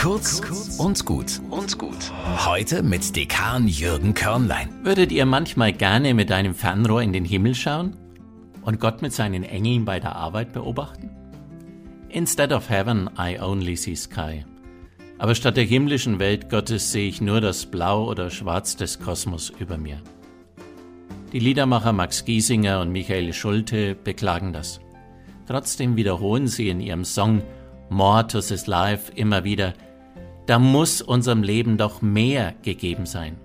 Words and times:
Kurz 0.00 0.40
und 0.78 1.04
gut 1.04 1.42
und 1.50 1.76
gut. 1.76 2.10
Heute 2.46 2.82
mit 2.82 3.14
Dekan 3.14 3.68
Jürgen 3.68 4.14
Körnlein. 4.14 4.70
Würdet 4.82 5.12
ihr 5.12 5.26
manchmal 5.26 5.74
gerne 5.74 6.14
mit 6.14 6.32
einem 6.32 6.54
Fernrohr 6.54 7.02
in 7.02 7.12
den 7.12 7.26
Himmel 7.26 7.54
schauen 7.54 7.94
und 8.62 8.80
Gott 8.80 9.02
mit 9.02 9.12
seinen 9.12 9.42
Engeln 9.42 9.84
bei 9.84 10.00
der 10.00 10.16
Arbeit 10.16 10.54
beobachten? 10.54 11.10
Instead 12.08 12.50
of 12.50 12.70
heaven, 12.70 13.10
I 13.18 13.38
only 13.38 13.76
see 13.76 13.94
sky. 13.94 14.46
Aber 15.18 15.34
statt 15.34 15.58
der 15.58 15.64
himmlischen 15.64 16.18
Welt 16.18 16.48
Gottes 16.48 16.92
sehe 16.92 17.06
ich 17.06 17.20
nur 17.20 17.42
das 17.42 17.66
Blau 17.66 18.08
oder 18.08 18.30
Schwarz 18.30 18.76
des 18.76 19.00
Kosmos 19.00 19.50
über 19.50 19.76
mir. 19.76 20.00
Die 21.34 21.40
Liedermacher 21.40 21.92
Max 21.92 22.24
Giesinger 22.24 22.80
und 22.80 22.90
Michael 22.90 23.34
Schulte 23.34 23.96
beklagen 23.96 24.54
das. 24.54 24.80
Trotzdem 25.46 25.96
wiederholen 25.96 26.46
sie 26.46 26.70
in 26.70 26.80
ihrem 26.80 27.04
Song 27.04 27.42
More 27.90 28.26
to 28.28 28.40
This 28.40 28.66
Life 28.66 29.12
immer 29.16 29.44
wieder, 29.44 29.74
da 30.46 30.58
muss 30.58 31.02
unserem 31.02 31.42
Leben 31.42 31.76
doch 31.76 32.02
mehr 32.02 32.54
gegeben 32.62 33.06
sein. 33.06 33.36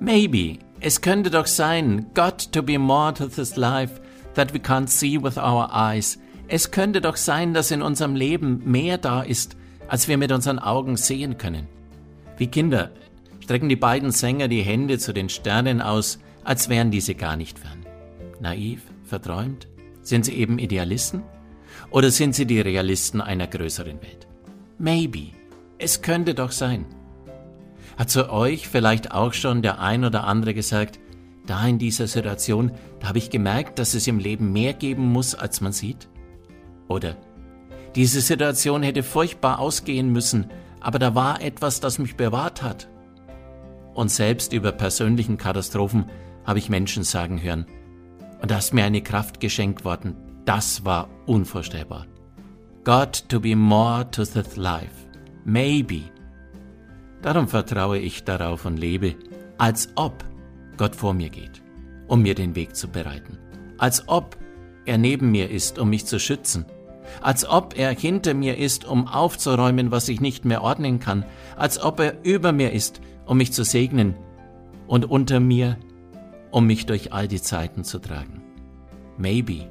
Maybe, 0.00 0.58
es 0.80 1.00
könnte 1.00 1.30
doch 1.30 1.46
sein, 1.46 2.06
God 2.14 2.52
to 2.52 2.62
be 2.62 2.78
more 2.78 3.12
to 3.14 3.26
this 3.26 3.56
life 3.56 4.00
that 4.34 4.54
we 4.54 4.58
can't 4.58 4.88
see 4.88 5.22
with 5.22 5.36
our 5.36 5.68
eyes. 5.72 6.18
Es 6.48 6.70
könnte 6.70 7.00
doch 7.00 7.16
sein, 7.16 7.54
dass 7.54 7.70
in 7.70 7.82
unserem 7.82 8.16
Leben 8.16 8.62
mehr 8.64 8.98
da 8.98 9.22
ist, 9.22 9.56
als 9.88 10.08
wir 10.08 10.18
mit 10.18 10.32
unseren 10.32 10.58
Augen 10.58 10.96
sehen 10.96 11.36
können. 11.38 11.68
Wie 12.36 12.46
Kinder 12.46 12.90
strecken 13.40 13.68
die 13.68 13.76
beiden 13.76 14.10
Sänger 14.10 14.48
die 14.48 14.62
Hände 14.62 14.98
zu 14.98 15.12
den 15.12 15.28
Sternen 15.28 15.82
aus, 15.82 16.18
als 16.44 16.68
wären 16.68 16.90
diese 16.90 17.14
gar 17.14 17.36
nicht 17.36 17.58
fern. 17.58 17.84
Naiv, 18.40 18.82
verträumt? 19.04 19.68
Sind 20.02 20.24
sie 20.24 20.34
eben 20.34 20.58
Idealisten? 20.58 21.22
Oder 21.90 22.10
sind 22.10 22.34
sie 22.34 22.46
die 22.46 22.60
Realisten 22.60 23.20
einer 23.20 23.46
größeren 23.46 24.00
Welt? 24.02 24.26
Maybe. 24.78 25.32
Es 25.82 26.02
könnte 26.02 26.34
doch 26.34 26.52
sein. 26.52 26.84
Hat 27.96 28.10
zu 28.10 28.30
euch 28.30 28.68
vielleicht 28.68 29.12
auch 29.12 29.32
schon 29.32 29.62
der 29.62 29.80
ein 29.80 30.04
oder 30.04 30.24
andere 30.24 30.52
gesagt, 30.52 31.00
da 31.46 31.66
in 31.66 31.78
dieser 31.78 32.06
Situation, 32.06 32.72
da 33.00 33.08
habe 33.08 33.18
ich 33.18 33.30
gemerkt, 33.30 33.78
dass 33.78 33.94
es 33.94 34.06
im 34.06 34.18
Leben 34.18 34.52
mehr 34.52 34.74
geben 34.74 35.10
muss, 35.10 35.34
als 35.34 35.62
man 35.62 35.72
sieht? 35.72 36.08
Oder 36.86 37.16
diese 37.94 38.20
Situation 38.20 38.82
hätte 38.82 39.02
furchtbar 39.02 39.58
ausgehen 39.58 40.12
müssen, 40.12 40.50
aber 40.80 40.98
da 40.98 41.14
war 41.14 41.40
etwas, 41.40 41.80
das 41.80 41.98
mich 41.98 42.14
bewahrt 42.14 42.62
hat. 42.62 42.88
Und 43.94 44.10
selbst 44.10 44.52
über 44.52 44.72
persönlichen 44.72 45.38
Katastrophen 45.38 46.10
habe 46.44 46.58
ich 46.58 46.68
Menschen 46.68 47.04
sagen 47.04 47.42
hören, 47.42 47.64
und 48.42 48.50
da 48.50 48.58
ist 48.58 48.74
mir 48.74 48.84
eine 48.84 49.02
Kraft 49.02 49.40
geschenkt 49.40 49.84
worden, 49.84 50.14
das 50.44 50.84
war 50.84 51.08
unvorstellbar. 51.26 52.06
God 52.84 53.28
to 53.28 53.40
be 53.40 53.56
more 53.56 54.10
to 54.10 54.24
the 54.24 54.42
life. 54.56 55.09
Maybe. 55.44 56.02
Darum 57.22 57.48
vertraue 57.48 57.98
ich 57.98 58.24
darauf 58.24 58.64
und 58.64 58.78
lebe, 58.78 59.14
als 59.58 59.90
ob 59.94 60.24
Gott 60.76 60.96
vor 60.96 61.14
mir 61.14 61.28
geht, 61.28 61.62
um 62.08 62.22
mir 62.22 62.34
den 62.34 62.54
Weg 62.54 62.76
zu 62.76 62.88
bereiten. 62.88 63.38
Als 63.78 64.08
ob 64.08 64.36
er 64.86 64.98
neben 64.98 65.30
mir 65.30 65.50
ist, 65.50 65.78
um 65.78 65.90
mich 65.90 66.06
zu 66.06 66.18
schützen. 66.18 66.64
Als 67.20 67.48
ob 67.48 67.76
er 67.76 67.90
hinter 67.90 68.34
mir 68.34 68.56
ist, 68.56 68.84
um 68.84 69.06
aufzuräumen, 69.06 69.90
was 69.90 70.08
ich 70.08 70.20
nicht 70.20 70.44
mehr 70.44 70.62
ordnen 70.62 71.00
kann. 71.00 71.24
Als 71.56 71.82
ob 71.82 72.00
er 72.00 72.24
über 72.24 72.52
mir 72.52 72.72
ist, 72.72 73.00
um 73.26 73.36
mich 73.38 73.52
zu 73.52 73.64
segnen. 73.64 74.14
Und 74.86 75.04
unter 75.04 75.40
mir, 75.40 75.76
um 76.50 76.66
mich 76.66 76.86
durch 76.86 77.12
all 77.12 77.28
die 77.28 77.42
Zeiten 77.42 77.84
zu 77.84 77.98
tragen. 77.98 78.42
Maybe 79.18 79.70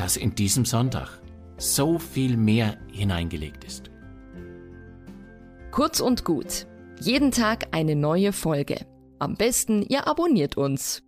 dass 0.00 0.16
in 0.16 0.34
diesem 0.34 0.64
Sonntag 0.64 1.20
so 1.58 1.98
viel 1.98 2.38
mehr 2.38 2.78
hineingelegt 2.90 3.64
ist. 3.64 3.89
Kurz 5.70 6.00
und 6.00 6.24
gut. 6.24 6.66
Jeden 7.00 7.30
Tag 7.30 7.68
eine 7.70 7.94
neue 7.94 8.32
Folge. 8.32 8.86
Am 9.20 9.34
besten, 9.34 9.82
ihr 9.82 10.08
abonniert 10.08 10.56
uns. 10.56 11.02